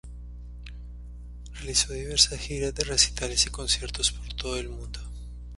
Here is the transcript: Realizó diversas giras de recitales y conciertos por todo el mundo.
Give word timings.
Realizó 1.59 1.93
diversas 1.93 2.39
giras 2.39 2.73
de 2.73 2.85
recitales 2.85 3.45
y 3.45 3.51
conciertos 3.51 4.11
por 4.11 4.33
todo 4.33 4.57
el 4.57 4.67
mundo. 4.67 4.99